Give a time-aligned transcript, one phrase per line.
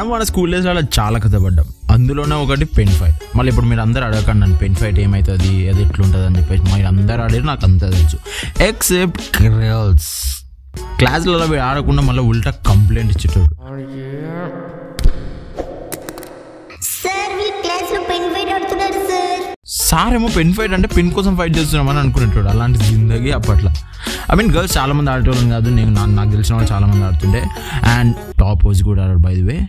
[0.00, 4.40] మనం మన స్కూల్ డేస్లో చాలా కథపడ్డాం అందులోనే ఒకటి పెన్ ఫైట్ మళ్ళీ ఇప్పుడు మీరు అందరూ అడగకండి
[4.40, 6.26] నన్ను పెన్ ఫైట్ ఏమవుతుంది అది ఎట్లుంటుంది?
[6.26, 8.16] అని చెప్పేసి మీరు అందరూ ఆడారు నాకు అంతా తెలుసు.
[8.62, 10.12] ఎక్సెప్ట్ గర్ల్స్
[10.98, 13.54] క్లాస్లలో పోయి ఆడకుండా మళ్ళీ ఉల్టా కంప్లైంట్ ఇచ్చేటోడు.
[19.66, 22.48] సార్ ఏమో పెన్ ఫైట్ అంటే పెన్ కోసం ఫైట్ చేస్తున్నామని అనుకునేటోడు.
[22.48, 23.70] అలాంటి జిందగీ అప్పట్లో.
[24.32, 25.70] ఐ మీన్ గర్ల్స్ చాలా మంది ఆడేటోళ్ళని కాదు.
[25.70, 27.44] నేను నాకు తెలిసిన వాళ్ళు చాలా మంది ఆడుతుండే.
[27.82, 29.60] అండ్ టాప్ పోజ్ కూడా ఆడాడు బై ది వే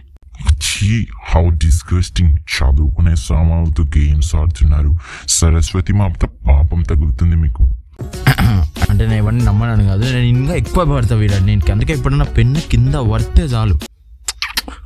[0.62, 4.92] ఛీ హౌ డిస్గస్టింగ్ చదువుకునే సామాన్లతో గేమ్స్ ఆడుతున్నారు.
[5.28, 7.64] సరస్వతి మాత పాపం తగులుతుంది మీకు.
[8.90, 12.96] అంటే నేను ఇవన్నీ నమ్మడానికి కాదు నేను ఇంకా ఎక్కువ పడతా వీడాడు నేను అందుకే ఎప్పుడన్నా పెన్ను కింద
[13.12, 13.76] పడితే చాలు.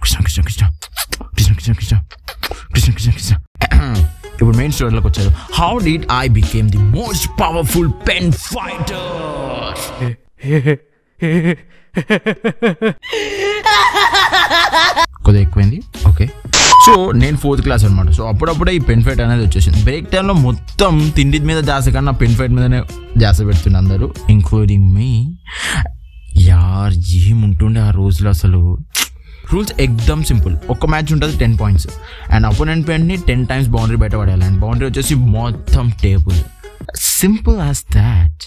[0.02, 0.64] కృష్ణ కృష్ణ కృష్ణ.
[1.38, 1.96] కృష్ణ కృష్ణ కృష్ణ.
[2.74, 3.36] కృష్ణ కృష్ణ కృష్ణ.
[4.34, 9.06] ఇప్పుడు మెయిన్ స్టోరీలోకి వచ్చారు how did I became the most powerful pen fighter
[15.26, 15.82] కొద్దిగా ఎక్కువైంది.
[16.08, 16.26] ఓకే.
[16.86, 19.84] సో నేను ఫోర్త్ క్లాస్ అనమాట సో అప్పుడప్పుడే ఈ పెన్ ఫైట్ అనేది వచ్చేసింది.
[19.84, 22.82] బ్రేక్ టైంలో మొత్తం తిండి మీద జాస కన్నా పెన్ ఫైట్ మీదనే
[23.18, 25.38] జాస పెడుతుంది అందరూ ఇంక్లూడింగ్ మీ
[26.38, 28.78] యార్ ఏముంటుండే ఆ రోజులో అసలు?
[29.54, 31.88] రూల్స్ ఎగ్దమ్ సింపుల్ ఒక మ్యాచ్ ఉంటుంది టెన్ పాయింట్స్
[32.32, 34.46] అండ్ అపోనెంట్ పెయింట్ని టెన్ టైమ్స్ బౌండరీ బయట పడేయాలి.
[34.46, 36.40] అండ్ బౌండరీ వచ్చేసి మొత్తం table
[36.96, 38.44] simple as that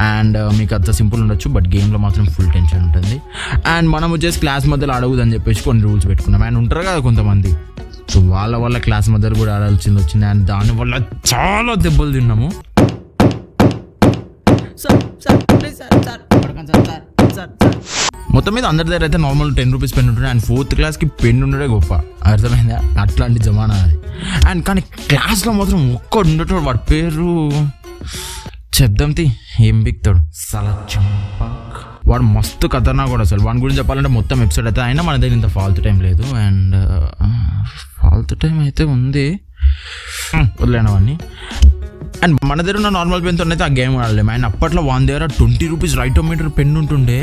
[0.00, 3.22] and మీకు అంత సింపుల్ ఉండొచ్చు బట్ గేమ్లో మాత్రం ఫుల్ టెన్షన్ ఉంటుంది.
[3.66, 6.42] అండ్ మనం వచ్చేసి క్లాస్ మధ్యలో అడగదని చెప్పేసి కొన్ని రూల్స్ పెట్టుకున్నాం.
[6.42, 7.54] అండ్ ఉంటారు కదా కొంతమంది.
[8.10, 10.26] సో వాళ్ళ వల్ల క్లాస్ మధ్యలో కూడా ఆడాల్సింది వచ్చింది.
[10.26, 10.94] అండ్ దానివల్ల
[11.34, 12.52] చాలా దెబ్బలు తిన్నాము.
[18.44, 20.30] మొత్తం మీద అందరి దగ్గర అయితే నార్మల్ టెన్ రూపీస్ పెన్ ఉంటుండే.
[20.30, 21.94] అండ్ ఫోర్త్ క్లాస్కి పెన్ ఉండడే గొప్ప.
[22.24, 23.00] అర్థమైందా?
[23.00, 23.98] అట్లాంటి జమానా అది.
[24.48, 27.50] అండ్ కానీ క్లాస్లో మాత్రం ఒక్కడు ఉండేటోడు వాడి పేరు
[28.82, 30.18] చెప్దాంతి ఏం బిక్తాడు?
[30.34, 33.42] సలచంపక్ వాడు మస్తు ఖతర్నా కూడా అసలు.
[33.42, 36.34] వాడి గురించి చెప్పాలంటే మొత్తం ఎపిసోడ్ అయితే అయినా మన దగ్గర ఇంత ఫాల్తు టైం లేదు.
[36.34, 36.76] అండ్
[37.98, 39.40] ఫాల్తు టైం అయితే ఉంది.
[40.36, 41.18] వదిలేను
[42.24, 44.30] అండ్ మన దగ్గర ఉన్న నార్మల్ పెన్తో అయితే ఆ గేమ్ ఆడలేము.
[44.34, 47.18] అండ్ అప్పట్లో వన్ దగ్గర ట్వంటీ రూపీస్ రైటోమీటర్ పెన్ ఉంటుండే.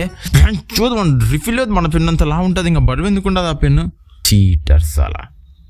[0.75, 2.67] చూడు మన రిఫిల్ లేదు మన పెన్ అంత లా ఉంటుంది.
[2.71, 3.83] ఇంకా బరువు ఎందుకు ఉండదు ఆ పెన్ను
[4.27, 5.23] చీటర్స్ అలా.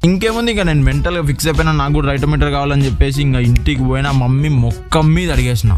[0.10, 4.50] ఇంకేముంది ఇంకా నేను మెంటల్గా ఫిక్స్ అయిపోయినా నాకు కూడా రైటోమీటర్ కావాలని చెప్పేసి ఇంకా ఇంటికి పోయినా మమ్మీ
[4.64, 5.72] మొక్క మీద అడిగేసిన.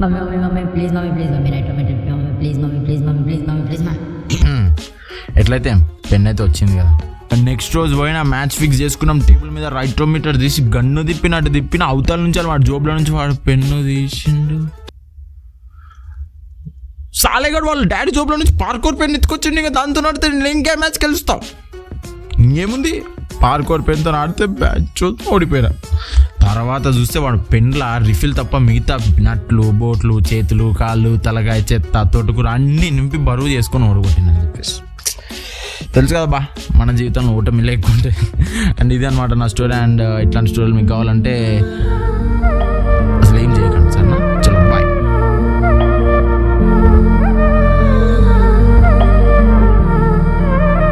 [0.00, 3.42] Mummy mummy mummy please mummy please mummy right mummy mummy please mummy please mummy please
[3.48, 3.62] mummy.
[3.68, 3.94] Please మా
[5.40, 5.72] ఎట్లయితే
[6.10, 6.92] పెన్ అయితే వచ్చింది కదా.
[7.36, 9.18] నెక్స్ట్ రోజు పోయినా మ్యాచ్ ఫిక్స్ చేసుకున్నాం.
[9.18, 14.68] టేబుల్ మీద రైట్రోమీటర్ తీసి గన్ను తిప్పినట్టు తిప్పిన అవతల నుంచి వాడు జోబులో నుంచి వాడు పెన్ను తీసిండు.
[17.14, 19.60] సాలేగాడు వాళ్ళ డాడీ జోబులో నుంచి పార్కోర్ పెన్ ఎత్తుకొచ్చిండు.
[19.60, 21.40] ఇంకా దాంతో ఆడితే నేను ఇంకే మ్యాచ్ గెలుస్తాం?
[22.38, 23.02] ఇంకేముంది?
[23.42, 25.70] పార్కోర్ పెన్తో ఆడితే బ్యాచ్ ఓడిపోయినా.
[26.42, 32.90] తర్వాత చూస్తే వాడు పెన్ల రిఫిల్ తప్ప మిగతా నట్లు బోట్లు చేతులు కాళ్ళు తలకాయ చెత్త తోటకూర అన్నీ
[32.90, 34.89] నింపి బరువు చేసుకొని ఓడగొట్టిందని చెప్పేసి.
[35.94, 36.40] తెలుసు కదా బా
[36.76, 38.10] మన జీవితంలో ఓటమి లేకుంటే
[38.80, 39.74] అండ్ ఇది అనమాట నా స్టోరీ.
[39.74, 41.32] అండ్ ఇట్లాంటి స్టోరీలు మీకు కావాలంటే